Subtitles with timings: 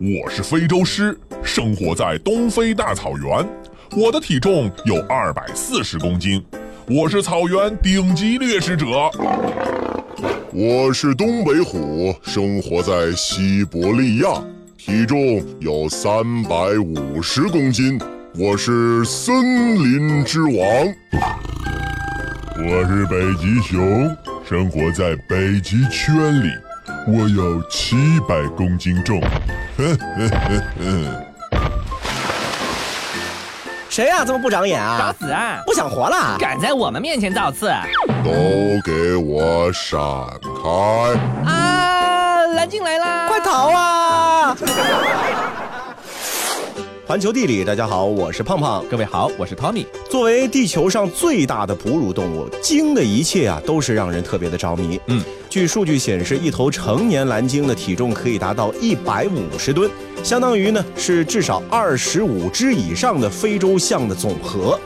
[0.00, 3.48] 我是非洲狮，生活在东非大草原。
[3.96, 6.40] 我的体重有二百四十公斤，
[6.86, 8.86] 我是草原顶级掠食者。
[10.52, 14.40] 我是东北虎，生活在西伯利亚，
[14.76, 18.00] 体重有三百五十公斤，
[18.38, 19.34] 我是森
[19.74, 20.54] 林之王。
[22.56, 24.16] 我是北极熊，
[24.48, 26.48] 生活在北极圈里，
[27.08, 27.96] 我有七
[28.28, 29.20] 百公斤重。
[33.88, 34.98] 谁呀、这么不长眼啊？
[34.98, 35.62] 找死啊！
[35.66, 36.36] 不想活了？
[36.38, 37.72] 敢在我们面前造次
[38.24, 38.30] 都
[38.84, 39.98] 给我闪
[40.62, 41.50] 开！
[41.50, 42.42] 啊！
[42.54, 43.26] 蓝鲸来啦！
[43.28, 44.56] 快逃啊！
[47.08, 48.84] 环球地理，大家好，我是胖胖。
[48.86, 49.86] 各位好，我是 Tommy。
[50.10, 55.00] 作为地球上最大的哺乳动物，鲸的一切啊，都是让人特别的着迷。
[55.06, 59.90] 嗯，据数据显示，一头成年蓝鲸的体重可以达到一百五十吨，
[60.22, 64.78] 相当于呢是至少二十五只以上的非洲象的总和。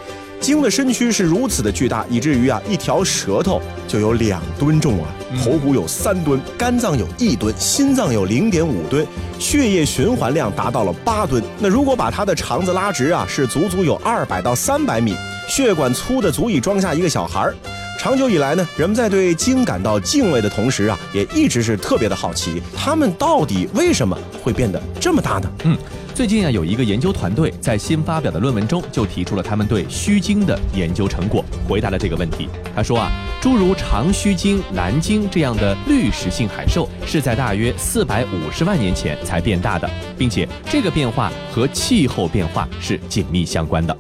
[0.43, 5.09] 鲸的身躯是如此的巨大，以至于啊，一条舌头就有两吨重啊，
[5.43, 9.07] 头骨有三吨，肝脏有一吨，心脏有零点五吨，
[9.39, 11.41] 血液循环量达到了八吨。
[11.61, 15.15] 那如果把它的肠子拉直啊，是足足有二百到三百米，
[15.49, 17.55] 血管粗的足以装下一个小孩儿。
[17.97, 25.53] 长久以来呢，人们在对鲸感到敬畏的同时啊，也一直是特别的好奇，它们到底为什么会变得这么大呢？
[25.63, 25.79] 嗯，
[26.15, 32.51] 最近啊，有一个研究团队在新发表的论文中就提出了他们对须鲸的研究成果，回答了这个问题。
[32.77, 33.11] 他说啊，
[33.41, 43.97] 诸如长须鲸、蓝鲸这样的滤食性海兽是在大约四百五十万年前才变大的，并且这个变化和气候变化是紧密相关的。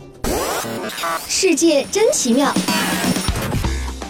[1.27, 2.52] 世界真奇妙。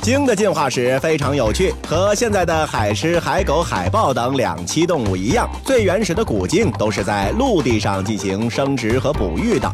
[0.03, 9.73] 鲸的进化史非常有趣，和现在的海狮、海狗、海豹等两栖动物一样，最原始的古鲸都是在陆地上进行生殖和哺育的。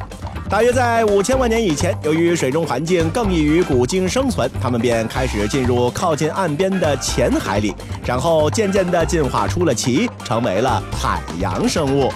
[0.51, 7.75] 大约在五千万年以前，由于水中环境更易于古鲸生存，它们便开始进入靠近岸边的浅海里，
[8.05, 12.13] 然后渐渐地进化出了鳍，成为了海洋生物。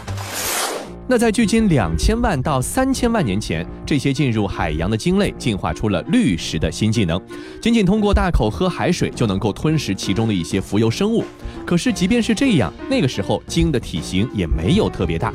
[1.12, 7.20] 那在距今两千万到三千万年前，这些进入海洋的鲸类进化出了滤食的新技能，
[7.60, 11.22] 仅仅通过大口喝海水就能够吞食其中的一些浮游生物。
[11.66, 15.30] 可是即便是这样，那个时候鲸的体型也没有特别大。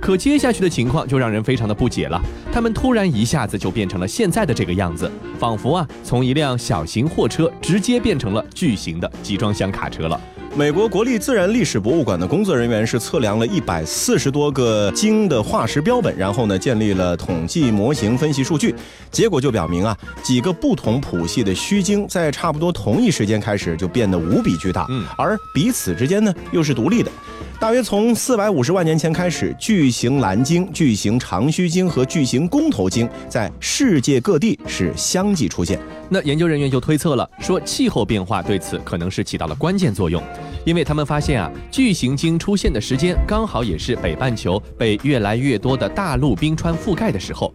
[0.00, 2.22] 可接下去的情况就让人非常的不解了，
[2.52, 5.10] 它们突然一下子就变成了现在的这个样子，
[5.40, 10.20] 仿佛啊从一辆小型货车直接变成了巨型的集装箱卡车了。
[10.56, 18.74] 美国国立自然历史博物馆的工作人员是测量了一百四十多个鲸的化石标本，然后呢建立了统计模型分析数据，
[19.10, 27.10] 结果就表明啊，几个不同谱系的须鲸在差不多同一时间开始就变得无比巨大，嗯而彼此之间呢又是独立的。
[27.58, 35.80] 大约从四百五十万年前开始，巨型蓝鲸、巨型长须鲸和巨型公头鲸在世界各地是相继出现。
[36.10, 40.22] 那研究人员就推测了，说气候变化对此可能是起到了关键作用，
[40.66, 47.52] 因为他们发现啊，巨型鲸出现的时间刚好也是北半球被越来越多的大陆冰川覆盖的时候，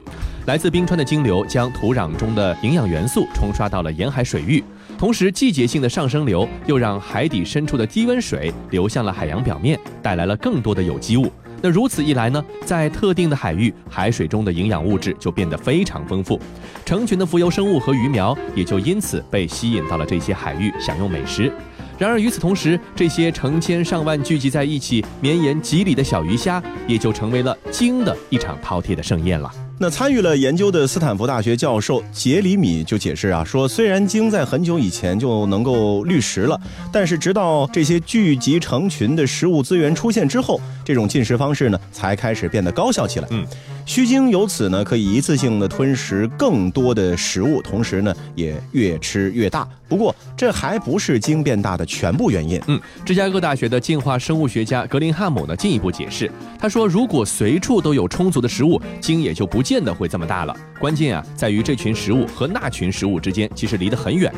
[0.47, 4.63] 来自冰川的鲸流将土壤中的营养元素冲刷到了沿海水域，
[5.01, 11.31] 同时季节性的上升流又让海底深处的低温水流向了海洋表面，带来了更多的有机物。
[11.59, 16.40] 那如此一来呢，在特定的海域，海水中的营养物质就变得非常丰富，
[16.85, 21.51] 成群的浮游生物和鱼苗也就因此被吸引到了这些海域，享用美食。
[21.97, 29.51] 然而与此同时，这些成千上万聚集在一起、绵延几里的小鱼虾，也就成为了鲸的一场饕餮的盛宴了。
[29.81, 36.61] 那参与了研究的斯坦福大学教授杰里米就解释啊，说虽然鲸在很久以前就能够滤食了，
[36.91, 43.27] 但是直到这些聚集成群的食物资源出现之后，这种进食方式呢才开始变得高效起来。
[43.31, 43.45] 嗯，
[43.85, 49.67] 须鲸由此呢可以一次性的吞食更多的食物，同时呢也越吃越大。
[49.87, 52.61] 不过这还不是鲸变大的全部原因。
[52.67, 60.55] 嗯，芝加哥大学的进化生物学家格林汉姆呢进一步解释，他说，如果随处都有充足的食物，鲸也就不见得会这么大了。
[60.79, 64.34] 关键啊，在于这群食物和那群食物之间其实离得很远。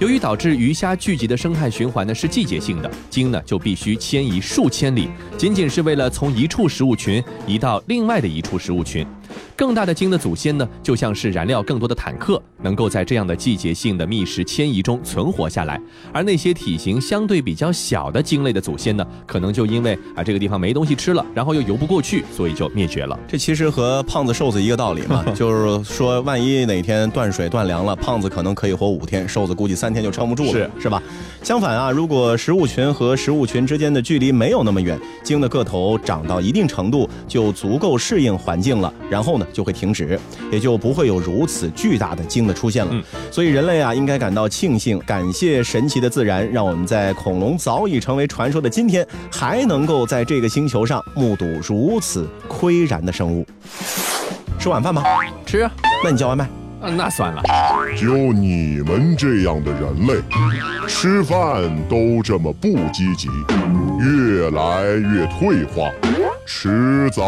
[0.00, 5.08] 由于导致鱼虾聚集的生态循环呢是季节性的，鲸呢就必须迁移数千里，
[5.38, 9.06] 仅仅是为了从一处食物群移到另外的一处食物群。
[9.56, 15.80] 更大的鲸的祖先呢，就像是燃料更多的坦克，能够在这样的季节性的觅食迁移中存活下来。
[16.12, 23.18] 而那些体型相对比较小的鲸类的祖先呢，可能就因为啊这个地方没东西吃了，然后又游不过去，所以就灭绝了。
[23.28, 31.02] 这其实和胖子瘦子一个道理嘛，就是说万一哪天断水断粮了，胖子可能可以活五天，瘦子估计三天就撑不住了，是是吧？
[31.42, 40.18] 相反啊，如果食物群和食物群之间的距离没有那么远，鲸的个头长到一定程度就足够适应环境了，然后呢就会停止，
[40.50, 42.92] 也就不会有如此巨大的鲸的出现了。
[43.30, 53.46] 所以人类啊，应该感到庆幸，感谢神奇的自然，让我们在恐龙早已成为传说的今天，还能够在这个星球上目睹如此岿然的生物。
[54.58, 55.02] 吃晚饭吗？
[55.44, 55.70] 吃啊，
[56.02, 56.44] 那你叫外卖。
[56.80, 57.42] 啊那算了。
[57.96, 60.14] 就你们这样的人类，
[60.86, 63.28] 吃饭都这么不积极，
[64.00, 65.90] 越来越退化，
[66.46, 67.24] 迟早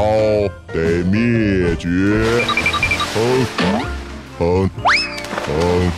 [0.72, 2.44] 得灭绝。
[3.14, 3.80] 哼哼
[4.38, 5.90] 哼哼。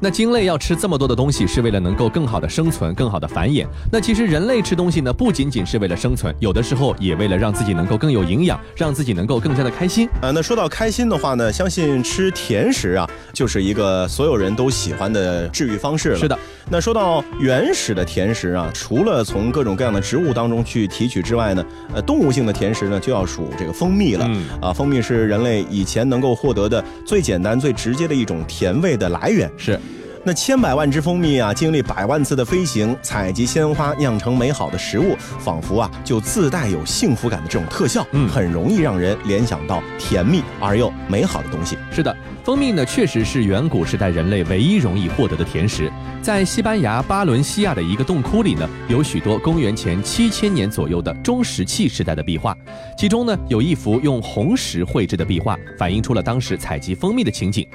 [0.00, 3.66] 那鲸类要吃这么多的东西，是为了能够更好的生存、更好的繁衍。
[3.90, 10.08] 那其实人类吃东西呢，不仅仅是为了生存，有的时候也为了让自己能够更有营养，让自己能够更加的开心。
[10.22, 16.16] 啊，那说到开心的话呢，相信吃甜食啊，就是一个所有人都喜欢的治愈方式了。
[16.16, 16.38] 是的。
[16.70, 24.26] 那说到原始的甜食啊，除了从各种各样的植物当中去提取之外呢，呃，动物性的甜食呢，就要数这个蜂蜜了。
[24.28, 29.50] 嗯啊，蜂蜜是人类以前能够获得的最简单、最直接的一种甜味的来源。
[29.56, 29.80] 是。
[30.28, 41.78] 那千百万只蜂蜜啊，经历百万次的飞行，采集鲜花，酿成美好的食物，仿佛啊就自带有幸福感的这种特效，嗯很容易让人联想到甜蜜而又美好的东西。
[41.90, 42.14] 是的，
[42.44, 45.90] 蜂蜜呢确实是远古时代人类唯一容易获得的甜食。
[46.20, 52.54] 在西班牙巴伦西亚的一个洞窟里呢，有许多公元前七千年左右的中石器时代的壁画，
[52.98, 57.66] 其中呢有一幅用红石绘制的壁画，反映出了当时采集蜂蜜的情景。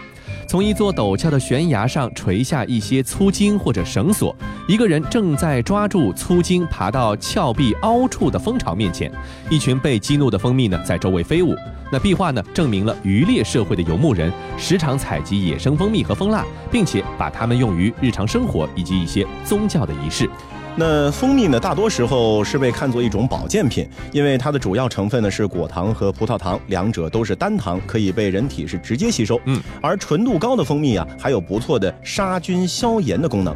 [0.48, 4.36] 从一座陡峭的悬崖上垂下一些粗茎或者绳索，
[4.68, 9.12] 一个人正在抓住粗茎爬到峭壁凹处的蜂巢面前，
[9.50, 11.56] 一群被激怒的蜂蜜呢在周围飞舞。
[11.92, 20.30] 那壁画呢，证明了渔猎社会的游牧人时常采集野生蜂蜜和蜂蜡，并且把它们用于日常生活以及一些宗教的仪式。
[20.76, 29.40] 那蜂蜜呢，大多时候是被看作一种保健品，因为它的主要成分呢是果糖和葡萄糖，两者都是单糖，可以被人体是直接吸收。
[29.46, 33.56] 嗯，而纯度高的蜂蜜啊，还有不错的杀菌消炎的功能。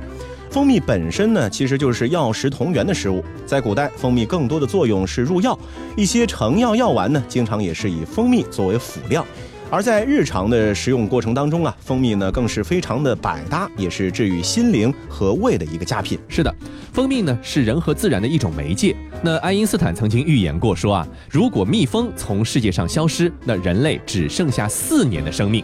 [0.52, 3.24] 蜂蜜本身呢，其实就是药食同源的食物。
[3.48, 5.58] 在古代，蜂蜜更多的作用是入药，
[5.96, 9.26] 一些成药药丸呢，经常也是以蜂蜜作为辅料。
[9.70, 16.18] 而在日常的食用过程当中啊，蜂蜜呢更是非常的百搭，也是治愈心灵和胃的一个佳品。
[16.30, 16.56] 是的，
[16.94, 18.96] 蜂蜜呢是人和自然的一种媒介。
[19.22, 25.62] 那爱因斯坦曾经预言过说啊，如果蜜蜂从世界上消失，那人类只剩下四年的生命。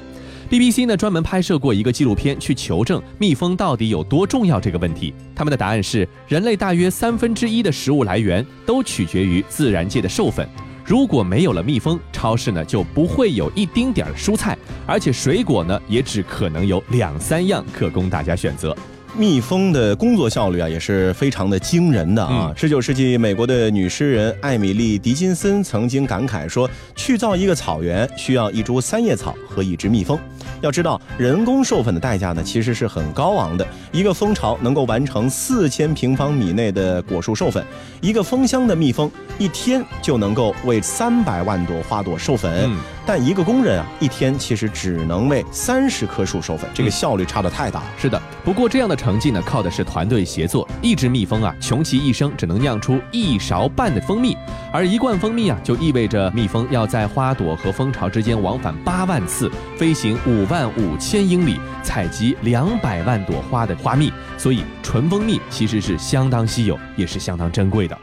[0.50, 5.14] BBC 呢专门拍摄过一个纪录片，去求证蜜蜂到底有多重要这个问题。
[5.34, 10.46] 他们的答案是，人类大约三分之一的食物来源都取决于自然界的授粉。
[10.86, 18.76] 如果没有了蜜蜂，超市呢就不会有一丁点儿蔬菜，而且水果呢也只可能有两三样可供大家选择。
[19.16, 22.52] 蜜蜂的工作效率啊，也是非常的惊人的啊！
[22.56, 30.18] 十九世纪，美国的女诗人艾米丽·狄金森曾经感慨说：“去造一个草原，需要一株三叶草和一只蜜蜂。”
[30.62, 33.68] 要知道，人工授粉的代价呢，其实是很高昂的。
[33.92, 37.64] 一个蜂巢能够完成四千平方米内的果树授粉，
[38.02, 42.52] 一个蜂箱的蜜蜂一天就能够为三百万朵花朵授粉。
[42.66, 47.86] 嗯但一个工人啊，一天其实只能为三十棵树授粉，这个效率差的太大了。
[47.98, 50.68] 是的，不过这样的成绩呢，靠的是团队协作。
[50.82, 54.38] 一只蜜蜂啊，穷其一生只能酿出一勺半的蜂蜜，
[54.72, 64.12] 而一罐蜂蜜啊，就意味着蜜蜂要在花朵和蜂巢之间往返八万次，飞行五万五千英里，采集两百万朵花的花蜜。
[64.38, 67.98] 所以，纯蜂蜜其实是相当稀有，也是相当珍贵的。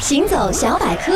[0.00, 1.12] 行走小百科，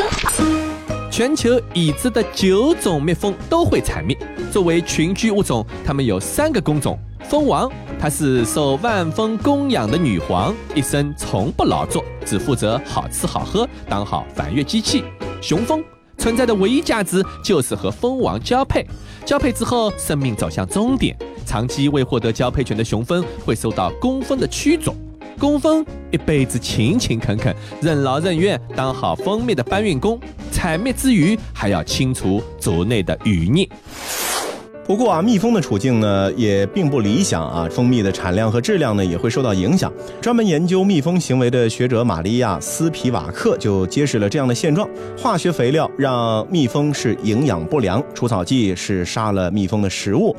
[1.19, 4.17] 全球已知的九种蜜蜂都会采蜜。
[4.53, 15.03] 作为群居物种，它们有三个工种：蜂王，它是受万蜂供养的女皇，一生从不劳作，只负责好吃好喝，当好繁育机器；
[15.41, 15.83] 雄蜂
[16.17, 18.87] 存在的唯一价值就是和蜂王交配，
[19.25, 21.13] 交配之后生命走向终点。
[21.45, 24.95] 长期未获得交配权的雄蜂会受到工蜂的驱逐。
[25.39, 30.19] 工蜂一辈子勤勤恳恳，任劳任怨，当好蜂蜜的搬运工。
[30.51, 33.67] 采蜜之余，还要清除族内的余孽。
[34.89, 39.93] 不过啊，蜜蜂的处境呢也并不理想啊，蜂蜜的产量和质量呢也会受到影响。
[40.19, 50.35] 专门研究蜜蜂行为的学者玛利亚·斯皮瓦克就揭示了这样的现状：化学肥料让蜜蜂是营养不良，除草剂是杀了蜜蜂的食物，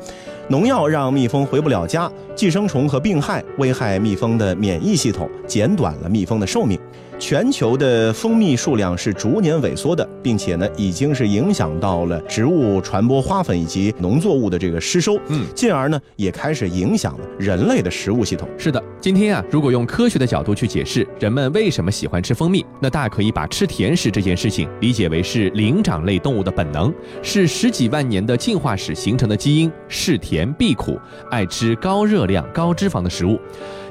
[0.49, 6.77] 农药让蜜蜂回不了家，寄生虫和病害危害蜜蜂的免疫系统，减短了蜜蜂的寿命。
[7.21, 18.49] 全球的蜂蜜数量是逐年萎缩的，并且呢，已经是影响到了植物传播花粉以及农作物的这个失收，嗯，进而呢，也开始影响了人类的食物系统。
[18.57, 30.99] 是的，今天啊，如果用科学的角度去解释人们为什么喜欢吃蜂蜜，那大可以把吃甜食这件事情理解为是灵长类动物的本能，是十几万年的进化史形成的基因，嗜甜避苦，
[31.29, 33.39] 爱吃高热量、高脂肪的食物。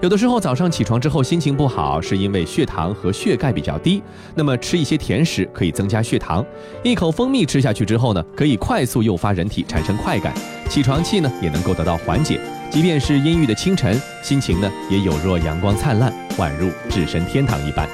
[0.01, 4.03] 有的时候早上起床之后心情不好，是因为血糖和血钙比较低，
[4.35, 6.43] 那么吃一些甜食可以增加血糖。
[6.83, 10.33] 一口蜂蜜吃下去之后呢，可以快速诱发人体产生快感，
[10.71, 12.41] 起床气呢也能够得到缓解。
[12.71, 17.87] 即便是阴郁的清晨，心情呢也有若阳光灿烂，宛如置身天堂一般。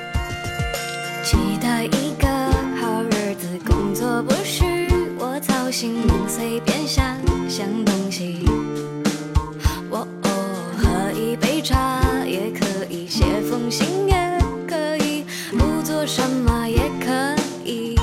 [1.24, 2.28] 期待一个
[2.80, 4.62] 好日子，工作不是
[5.18, 5.96] 我操心，
[6.28, 7.04] 随便想
[7.48, 8.45] 想东西。
[16.26, 17.94] 什么也可以。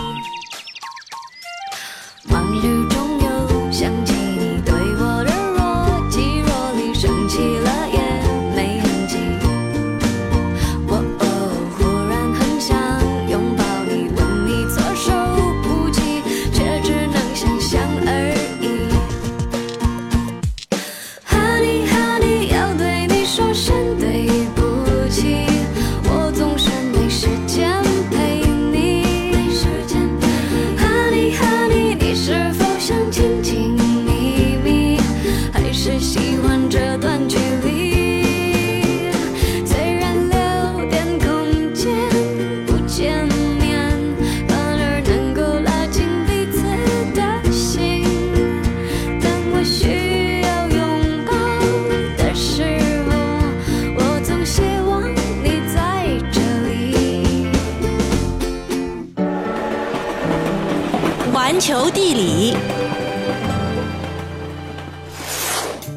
[61.93, 62.57] 地理，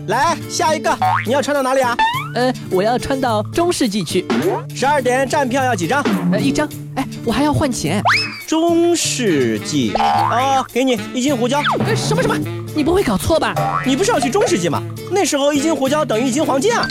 [0.09, 1.97] 来下一个，你要穿到哪里啊？
[2.35, 4.27] 呃，我要穿到中世纪去，
[4.75, 6.05] 十二点站票要几张？
[6.33, 6.69] 呃，一张。
[6.97, 8.03] 哎，我还要换钱。
[8.47, 11.61] 中世纪啊，给你一斤胡椒。
[11.87, 12.37] 呃，什么什么？
[12.75, 13.55] 你不会搞错吧？
[13.87, 14.83] 你不是要去中世纪吗？
[15.11, 16.87] 那时候一斤胡椒等于一斤黄金啊！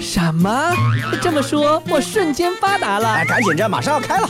[0.00, 0.72] 什么？
[1.20, 3.24] 这么说，我瞬间发达了哎，。
[3.24, 4.28] 赶紧着，马上要开了。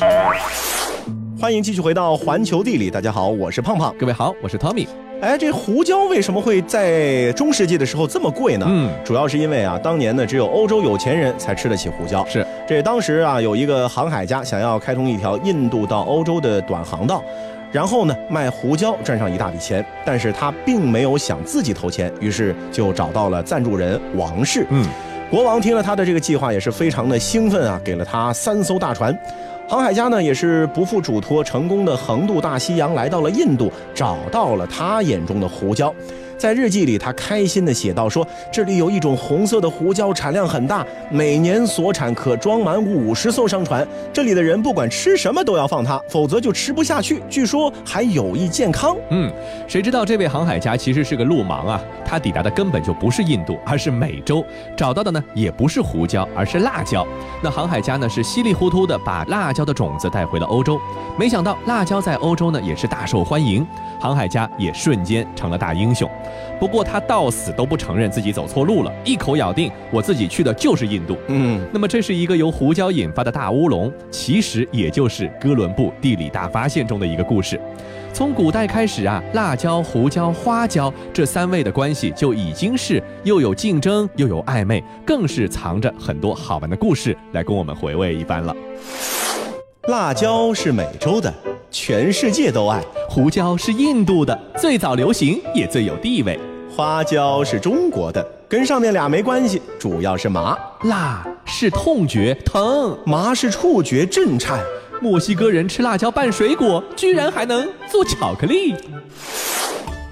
[1.44, 3.94] 欢迎继续回到环球地理，大家好，我是胖胖。
[3.98, 4.88] 各位好，我是 Tommy。
[5.20, 8.64] 哎，这胡椒为什么会在中世纪的时候这么贵呢？
[8.66, 12.24] 嗯主要是因为啊，当年呢只有欧洲有钱人才吃得起胡椒。
[12.24, 17.22] 是，这当时啊有一个航海家想要开通一条印度到欧洲的短航道，
[17.70, 24.66] 然后呢卖胡椒赚上一大笔钱，但是他并没有想自己投钱，于是就找到了赞助人王室。
[24.70, 24.82] 嗯，
[25.30, 29.14] 国王听了他的这个计划，也是非常的兴奋啊，给了他三艘大船。
[29.66, 35.92] 航海家呢也是不负嘱托，成功的横渡大西洋，来到了印度，找到了他眼中的胡椒。
[36.38, 43.86] 在日记里，他开心地写道说：“这里有一种红色的胡椒，产量很大，每年所产可装满五十艘商船。
[44.12, 47.22] 这里的人不管吃什么都要放它，否则就吃不下去。
[47.28, 48.96] 据说还有益健康。
[49.10, 49.32] 嗯，
[49.66, 51.80] 谁知道这位航海家其实是个路盲啊？
[52.04, 54.44] 他抵达的根本就不是印度，而是美洲，
[54.76, 57.06] 找到的呢也不是胡椒，而是辣椒。
[57.42, 60.78] 那航海家呢是稀里糊涂的把辣椒的种子带回了欧洲，
[61.18, 63.66] 没想到辣椒在欧洲呢也是大受欢迎，
[63.98, 66.08] 航海家也瞬间成了大英雄。
[66.58, 71.16] 不过他到死都不承认自己走错路了，一口咬定我自己去的就是印度。
[71.28, 77.60] 嗯，那么这是一个由胡椒引发的大乌龙，其实也就是哥伦布地理大发现中的一个故事。
[78.12, 88.54] 从古代开始啊，辣椒、胡椒、花椒这三味的关系就已经是又有竞争又有暧昧，更是藏着很多好玩的故事来供我们回味一番了。
[89.88, 91.32] 辣椒是美洲的，
[91.70, 96.40] 全世界都爱；胡椒是印度的，最早流行也最有地位。
[96.74, 100.56] 花椒是中国的，跟上面俩没关系，主要是麻。
[100.84, 104.58] 辣是痛觉疼，麻是触觉震颤。
[105.02, 108.74] 墨西哥人吃辣椒拌水果，居然还能做巧克力。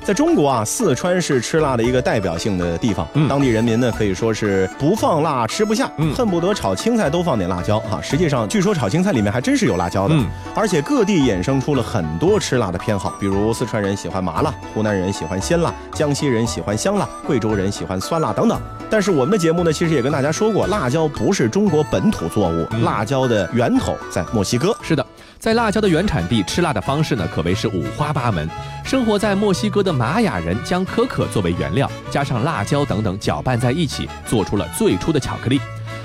[0.04, 3.28] 在中国啊，四川是吃辣的一个代表性的地方，嗯。
[3.28, 6.12] 当地人民呢可以说是不放辣吃不下，嗯。
[6.12, 10.26] 恨不得炒青菜都放点辣椒哈、实际上，据说炒青菜里面还真是有辣椒的，嗯。
[10.56, 18.61] 而且各地衍生出了很多吃辣的偏好，比如四川人喜欢麻辣，湖南人喜欢鲜辣，江西人喜欢香辣，贵州人喜欢酸辣等等。
[18.90, 22.82] 但是我们的节目呢，其实也跟大家说过，辣椒不是中国本土作物，嗯。
[22.82, 24.76] 辣椒的源头在墨西哥。
[24.82, 25.06] 是的，
[25.42, 28.49] 在辣椒的原产地吃辣的方式呢，可谓是五花八门。
[28.84, 35.61] 生活在墨西哥的玛雅人将可可作为原料，加上辣椒等等搅拌在一起，做出了最初的巧克力。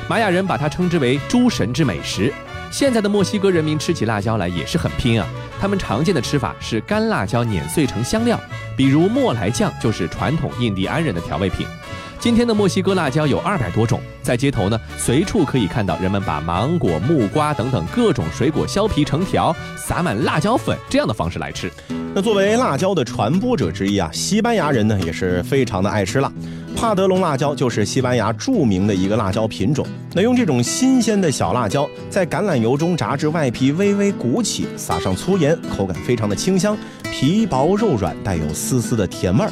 [0.10, 2.34] 玛雅人把它称之为诸神之美食。
[2.72, 5.28] 现在的墨西哥人民吃起辣椒来也是很拼啊，
[5.62, 8.40] 他们常见的吃法是干辣椒碾碎成香料，
[8.76, 11.68] 比如莫莱酱就是传统印第安人的调味品。
[12.28, 21.72] 今天的墨西哥辣椒有二百多种，在街头呢，随处可以看到人们把芒果、木瓜等等各种水果削皮成条，撒满辣椒粉这样的方式来吃。
[22.14, 26.30] 那作为辣椒的传播者之一啊，西班牙人呢也是非常的爱吃辣。
[26.76, 29.88] 帕德龙辣椒就是西班牙著名的一个辣椒品种。
[30.14, 36.78] 那用这种新鲜的小辣椒，在橄榄油中炸至外皮微微鼓起，撒上粗盐，口感非常的清香，
[37.10, 39.52] 皮薄肉软，带有丝丝的甜味儿。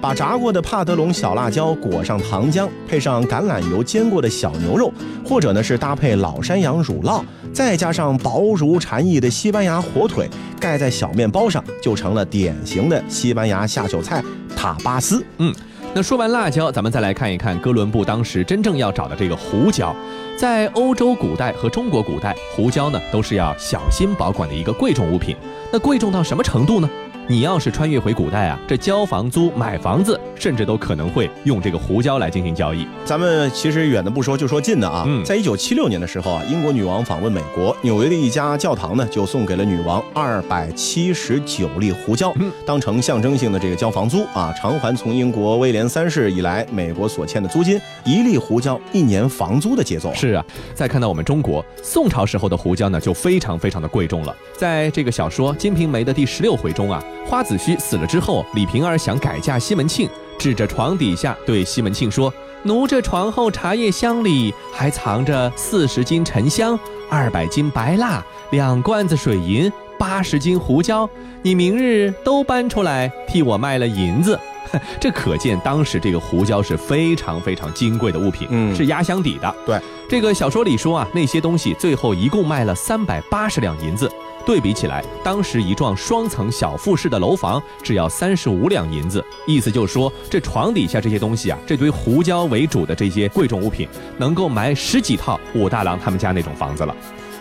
[0.00, 4.92] 把炸过的帕德龙小辣椒裹上糖浆，配上橄榄油煎过的小牛肉，
[5.24, 10.28] 或者呢是搭配老山羊乳酪，再加上薄如蝉翼的西班牙火腿，
[10.58, 14.22] 盖在小面包上，就成了典型的西班牙下酒菜
[14.56, 15.22] 塔巴斯。
[15.38, 15.54] 嗯
[15.92, 19.92] 那说完辣椒，咱们再来看一看哥伦布当时真正要找的这个胡椒。
[20.36, 25.36] 在欧洲古代和中国古代，胡椒呢都是要小心保管的一个贵重物品。
[25.72, 26.88] 那贵重到什么程度呢？
[27.30, 32.84] 你要是穿越回古代啊，这交房租、买房子，甚至都可能会用这个胡椒来进行交易。
[33.04, 35.04] 咱们其实远的不说，就说近的啊。
[35.06, 50.12] 嗯在一九七六年的时候啊，英国女王访问美国，纽约的一家教堂呢，就送给了女王二百七十九粒胡椒，嗯当成象征性的这个交房租啊，偿还从英国威廉三世以来美国所欠的租金，一粒胡椒一年房租的节奏。
[50.14, 50.44] 是啊，
[50.74, 54.34] 再看到我们中国宋朝时候的胡椒呢，就非常非常的贵重了。
[54.58, 60.08] 在这个小说《金瓶梅》的第十六回中啊，花子虚死了之后，李瓶儿想改嫁西门庆，
[60.38, 62.32] 指着床底下对西门庆说
[62.64, 71.08] ：“奴这床后茶叶箱里还藏着四十斤沉香、二百斤白蜡、两罐子水银、八十斤胡椒，
[71.42, 74.38] 你明日都搬出来替我卖了银子。
[75.00, 79.54] ”这可见当时这个胡椒是非常非常金贵的物品，嗯是压箱底的。
[79.66, 84.10] 对，这个小说里说啊，那些东西最后一共卖了三百八十两银子。
[84.46, 96.94] 对比起来，当时一幢双层小复式的楼房只要三十五两银子，意思就是说，这床底下这些东西啊，这堆胡椒为主的这些贵重物品，能够买十几套武大郎他们家那种房子了。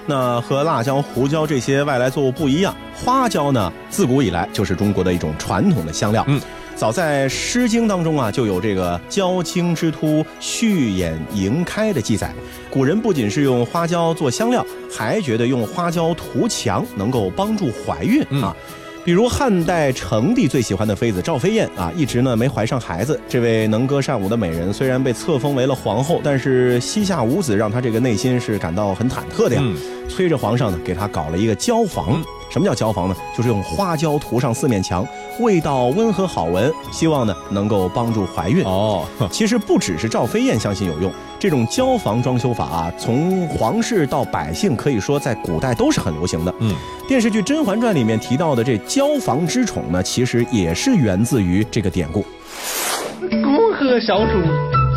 [0.05, 6.23] 那和辣椒、胡椒这些外来作物不一样，花椒呢，自古以来就是中国的一种传统的香料。
[6.27, 6.41] 嗯，
[6.79, 12.31] 早在《诗经》当中啊，就有这个“椒青之突，蓄眼盈开”的记载。
[12.69, 18.55] 古人不仅是用花椒做香料，还觉得用花椒涂墙能够帮助怀孕嗯啊。
[19.03, 23.19] 比如汉代成帝最喜欢的妃子赵飞燕啊，一直呢没怀上孩子。
[23.27, 29.61] 这位能歌善舞的美人，虽然被册封为了皇后，但是膝下无子，让她这个内心是感到很忐忑的呀。
[29.61, 29.75] 嗯
[30.07, 32.23] 催着皇上呢给她搞了一个椒房嗯。
[32.49, 33.15] 什么叫椒房呢？
[33.35, 35.05] 就是用花椒涂上四面墙，
[35.39, 38.63] 味道温和好闻，希望呢能够帮助怀孕。
[38.65, 46.53] 哦，其实不只是赵飞燕相信有用，这种椒房装修法啊，从皇室到百姓，可以说在古代都是很流行的。
[46.59, 46.73] 嗯，
[47.07, 52.25] 电视剧《甄嬛传》里面提到的这椒房之宠呢，其实也是源自于这个典故。
[53.19, 54.41] 恭贺小主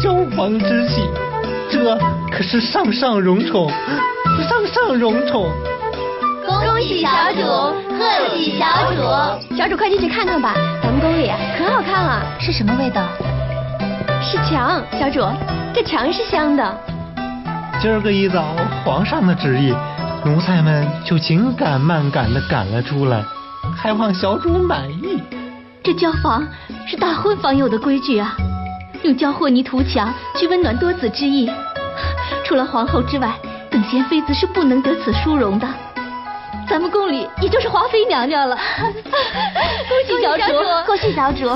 [0.03, 1.03] 交房之喜，
[1.71, 1.99] 这
[2.31, 3.69] 可是上上荣宠，
[4.49, 5.51] 上上荣宠。
[6.83, 7.43] 恭喜小主，
[7.97, 9.57] 贺喜小主！
[9.57, 12.25] 小主快进去看看吧，咱们宫里可好看了。
[12.41, 13.05] 是什么味道？
[14.21, 15.21] 是墙，小主，
[15.73, 16.77] 这墙是香的。
[17.81, 19.73] 今儿个一早，皇上的旨意，
[20.25, 23.23] 奴才们就紧赶慢赶的赶了出来，
[23.77, 25.23] 还望小主满意。
[25.85, 26.45] 这交房
[26.89, 28.35] 是大婚房有的规矩啊，
[29.05, 31.49] 用椒和泥涂墙，去温暖多子之意。
[32.45, 33.33] 除了皇后之外，
[33.71, 35.69] 等闲妃子是不能得此殊荣的。
[36.73, 38.57] 咱们宫里也就是华妃娘娘了。
[38.57, 40.55] 恭喜小主，
[40.87, 41.51] 恭喜小主！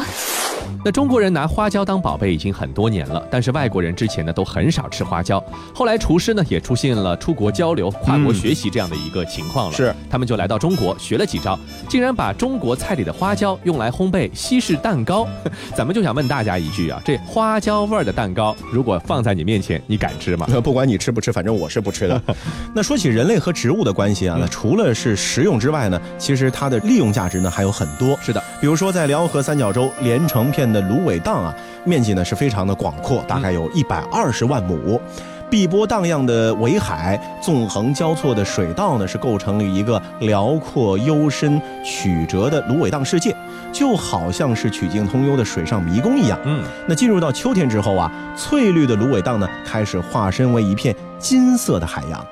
[0.85, 5.43] 那中国人拿花椒当宝贝已经很多年了，但是外国人之前呢都很少吃花椒。
[5.75, 9.73] 后来厨师呢也出现了出国交流、跨国学习这样的一个情况了。
[9.73, 11.59] 是，他们就来到中国学了几招，
[11.97, 15.27] 竟然把中国菜里的花椒用来烘焙西式蛋糕。
[15.75, 20.47] 咱们就想问大家一句啊，这花椒味儿的蛋糕，如果放在你面前，你敢吃吗？
[20.63, 22.21] 不管你吃不吃，反正我是不吃的。
[22.77, 28.15] 那说起人类和植物的关系啊，那除了是食用之外呢，其实它的利用价值呢还有很多。
[28.21, 31.57] 是的，比如说在辽河三角洲连成片的芦苇荡啊，
[31.87, 35.01] 面积呢是非常的广阔，大概有一百二十万亩。
[35.49, 43.35] 碧波荡漾的苇海，纵横交错的水道呢，是构成了一个辽阔幽深、曲折的芦苇荡世界，
[43.73, 46.39] 就好像是曲径通幽的水上迷宫一样。
[46.45, 52.27] 嗯，那进入到秋天之后啊，翠绿的芦苇荡呢，开始化身为一片金色的海洋。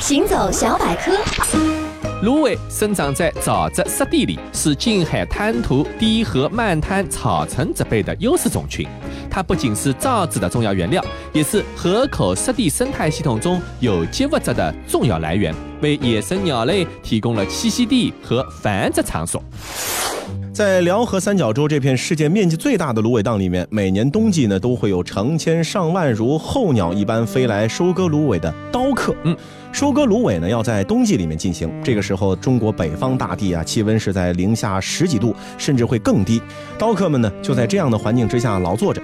[0.00, 1.12] 行走小百科。
[2.20, 8.84] 芦苇生长在沼泽湿地里，是近海滩涂、低河漫滩、草层植被的优势种群。
[9.30, 19.40] 它不仅是造纸的重要原料，也是河口湿地生态系统中有机物质的重要来源，为野生鸟类提供了栖息地和繁殖场所。
[20.52, 29.14] 在辽河三角洲这片世界面积最大的芦苇荡里面，每年冬季呢都会有成千上万如候鸟一般飞来收割芦苇的刀客。
[29.22, 29.36] 嗯，
[29.72, 36.40] 收割芦苇呢要在冬季里面进行，这个时候中国北方大地啊气温是在零下十几度，甚至会更低。
[36.78, 39.00] 刀客们呢就在这样的环境之下劳作着。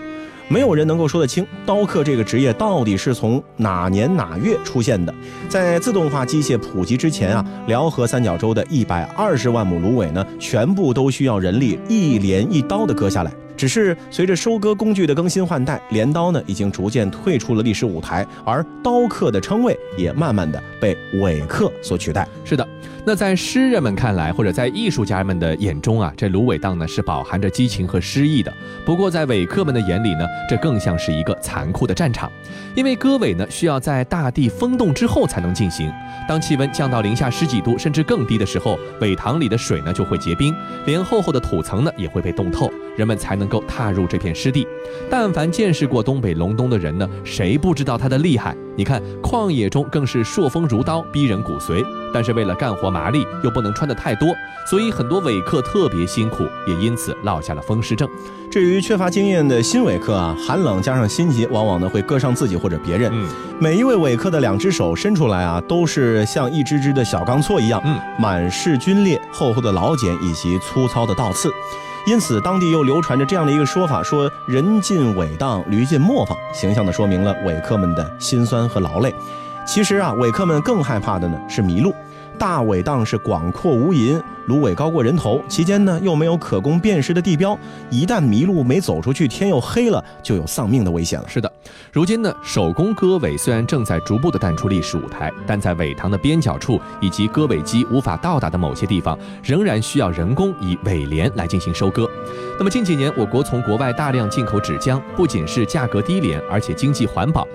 [0.47, 5.15] 没有人能够说得清刀客这个职业到底是从哪年哪月出现的。
[5.49, 13.33] 在自动化机械普及之前啊，辽河三角洲的一百二十万亩芦苇呢，全部都需要人力一镰一刀的割下来。
[13.65, 22.29] 只是随着收割工具的更新换代，镰刀呢已经逐渐退出了历史舞台，而刀客的称谓也慢慢的被苇客所取代。
[22.45, 22.69] 是的，
[23.07, 28.53] 那在诗人们看来，或者在艺术家们的眼中啊，这芦苇荡呢是饱含着激情和诗意的。
[28.85, 32.31] 不过在苇客们的眼里呢，这更像是一个残酷的战场，
[32.75, 35.91] 因为割苇呢需要在大地封冻之后才能进行。
[36.29, 44.67] 当气温降到零下十几度甚至更低的时候，苇塘里的水呢就会结冰，连厚厚的土层呢也会被冻透，人们才能够踏入这片湿地。
[45.09, 48.57] 但凡见识过东北隆冬的人呢，谁不知道它的厉害？
[48.77, 51.85] 你看，旷野中更是朔风如刀，逼人骨髓。
[52.13, 54.29] 但是为了干活麻利，又不能穿得太多，
[54.69, 58.09] 所以很多苇客特别辛苦，也因此落下了风湿症。
[58.51, 63.11] 至于缺乏经验的新苇客啊，寒冷加上心急，往往呢会割伤自己或者别人。
[63.13, 63.29] 嗯，
[63.61, 71.51] 每一位苇客的两只手伸出来啊，都是像一只只的小钢锉一样，嗯，满是皲裂、厚厚的老茧以及粗糙的倒刺。
[72.07, 79.15] 因此，当地又流传着这样的一个说法：说人进苇荡，驴进磨坊，形象地说明了苇客们的辛酸和劳累。
[79.67, 81.95] 其实啊，苇客们更害怕的呢是迷路。
[82.39, 87.59] 大苇荡是广阔无垠，芦苇高过人头，期间呢又没有可供辨识的地标，
[87.91, 91.29] 一旦迷路没走出去，天又黑了，就有丧命的危险了。
[91.29, 91.51] 是的，
[91.93, 102.09] 如今呢，手工割苇虽然正在逐步的淡出历史舞台，但在苇塘的边角处以及割苇机无法到达的某些地方，仍然需要人工以苇镰来进行收割。
[102.59, 107.47] 那么近几年，我国从国外大量进口纸浆，不仅是价格低廉，而且经济环保。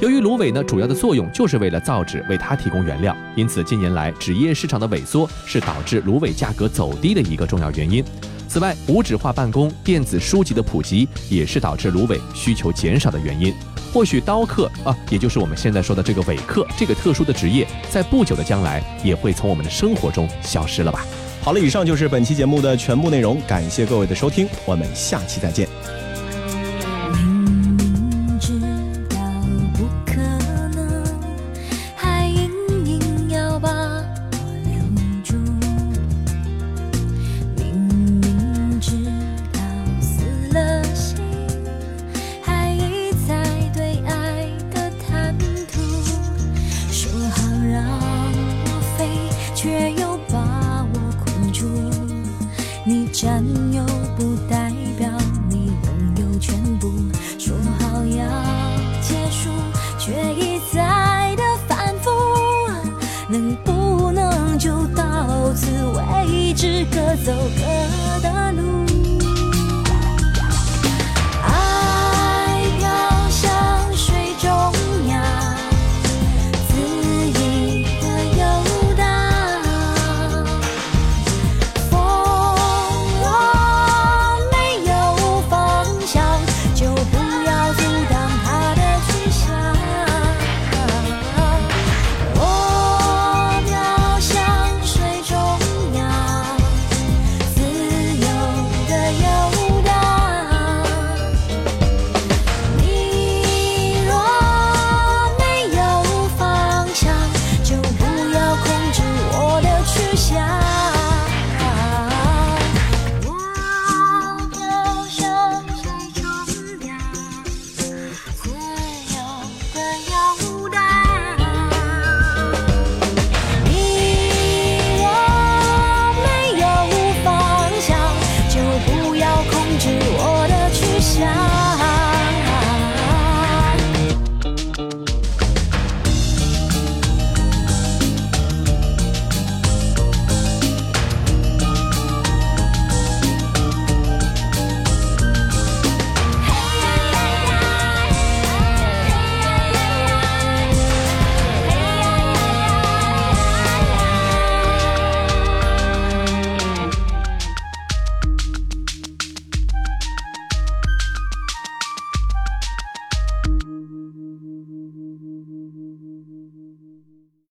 [0.00, 8.04] 由于芦苇呢，主要的作用就是为了造纸，为它提供原料，因此近年来纸业市场的萎缩是导致芦苇价格走低的一个重要原因。
[8.46, 13.54] 此外，无纸化办公、电子书籍的普及也是导致芦苇需求减少的原因。
[13.90, 21.06] 或许刀客啊，也就是我们现在说的这个苇客这个特殊的职业，在不久的将来也会从我们的生活中消失了吧。
[21.40, 25.66] 好了，以上就是本期节目的全部内容，感谢各位的收听，我们下期再见。